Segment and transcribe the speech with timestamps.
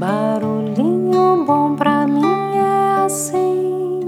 [0.00, 4.00] Barulhinho bom pra mim é assim,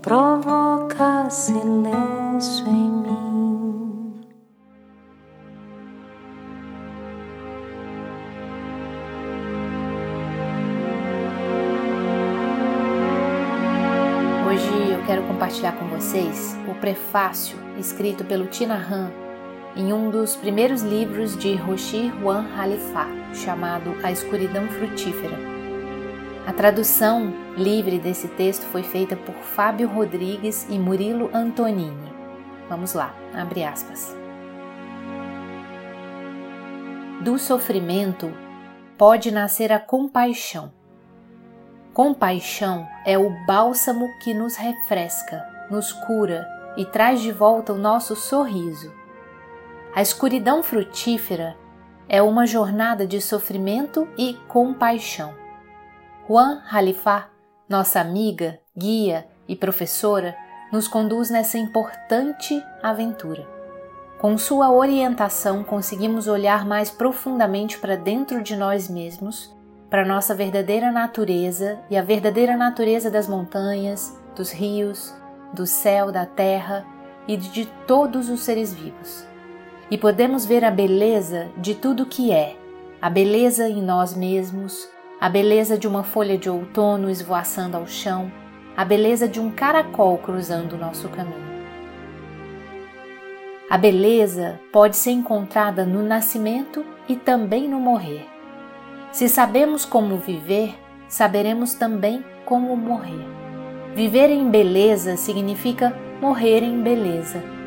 [0.00, 4.14] provoca silêncio em mim.
[14.48, 19.19] Hoje eu quero compartilhar com vocês o prefácio escrito pelo Tina Han
[19.76, 25.38] em um dos primeiros livros de Roshi Juan Halifá, chamado A Escuridão Frutífera.
[26.46, 32.12] A tradução livre desse texto foi feita por Fábio Rodrigues e Murilo Antonini.
[32.68, 34.16] Vamos lá, abre aspas.
[37.20, 38.32] Do sofrimento
[38.96, 40.72] pode nascer a compaixão.
[41.92, 48.16] Compaixão é o bálsamo que nos refresca, nos cura e traz de volta o nosso
[48.16, 48.99] sorriso.
[49.92, 51.56] A escuridão frutífera
[52.08, 55.34] é uma jornada de sofrimento e compaixão.
[56.28, 57.28] Juan Halifá,
[57.68, 60.36] nossa amiga, guia e professora,
[60.72, 63.44] nos conduz nessa importante aventura.
[64.20, 69.52] Com sua orientação, conseguimos olhar mais profundamente para dentro de nós mesmos,
[69.88, 75.12] para nossa verdadeira natureza e a verdadeira natureza das montanhas, dos rios,
[75.52, 76.86] do céu, da terra
[77.26, 79.29] e de todos os seres vivos
[79.90, 82.56] e podemos ver a beleza de tudo que é,
[83.02, 84.88] a beleza em nós mesmos,
[85.20, 88.30] a beleza de uma folha de outono esvoaçando ao chão,
[88.76, 91.50] a beleza de um caracol cruzando o nosso caminho.
[93.68, 98.26] A beleza pode ser encontrada no nascimento e também no morrer.
[99.12, 100.74] Se sabemos como viver,
[101.08, 103.26] saberemos também como morrer.
[103.94, 107.59] Viver em beleza significa morrer em beleza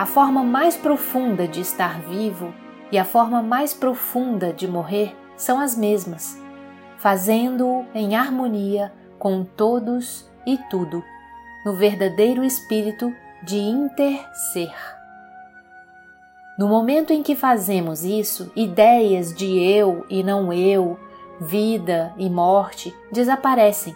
[0.00, 2.54] a forma mais profunda de estar vivo
[2.90, 6.42] e a forma mais profunda de morrer são as mesmas,
[6.96, 11.04] fazendo-o em harmonia com todos e tudo,
[11.66, 14.74] no verdadeiro espírito de interser.
[16.58, 20.98] No momento em que fazemos isso, ideias de eu e não eu,
[21.38, 23.94] vida e morte desaparecem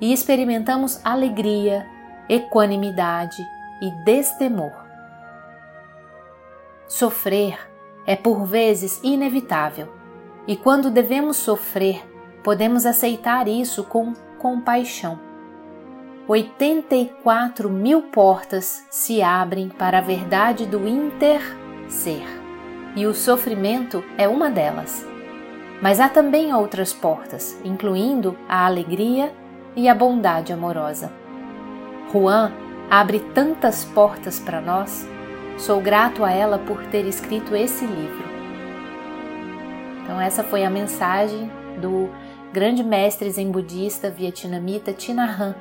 [0.00, 1.86] e experimentamos alegria,
[2.30, 3.46] equanimidade
[3.82, 4.83] e destemor.
[6.86, 7.58] Sofrer
[8.06, 9.88] é por vezes inevitável,
[10.46, 12.04] e quando devemos sofrer,
[12.42, 15.18] podemos aceitar isso com compaixão.
[16.28, 22.26] 84 mil portas se abrem para a verdade do inter-ser,
[22.94, 25.06] e o sofrimento é uma delas.
[25.80, 29.34] Mas há também outras portas, incluindo a alegria
[29.74, 31.10] e a bondade amorosa.
[32.12, 32.52] Juan
[32.90, 35.08] abre tantas portas para nós
[35.56, 38.24] Sou grato a ela por ter escrito esse livro.
[40.02, 41.50] Então, essa foi a mensagem
[41.80, 42.10] do
[42.52, 45.54] grande mestre zen budista vietnamita Tina Han,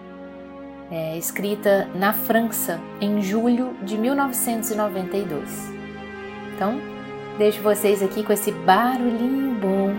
[0.92, 5.72] é, escrita na França em julho de 1992.
[6.56, 6.80] Então,
[7.38, 9.94] deixo vocês aqui com esse barulhinho bom,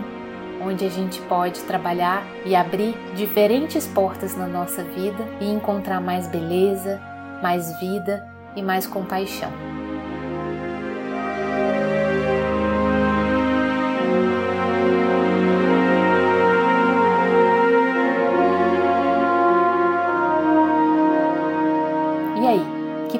[0.61, 6.27] onde a gente pode trabalhar e abrir diferentes portas na nossa vida e encontrar mais
[6.27, 7.01] beleza,
[7.41, 9.51] mais vida e mais compaixão.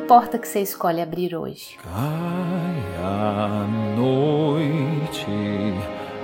[0.07, 1.77] Porta que você escolhe abrir hoje?
[1.83, 3.66] Cai a
[3.97, 5.25] noite,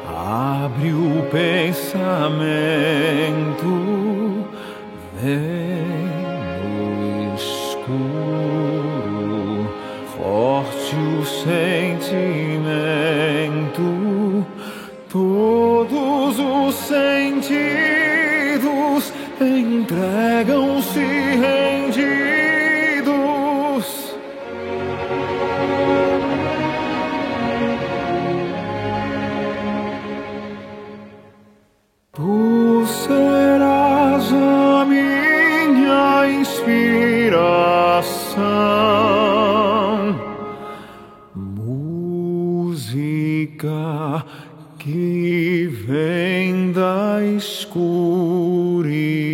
[0.08, 2.46] abre o pensamento,
[5.20, 6.12] vem
[6.62, 8.08] no escuro,
[10.16, 12.06] forte o sentimento,
[15.10, 18.22] todos os sentidos
[19.42, 21.31] entregam-se
[47.32, 49.31] aizskūrīt.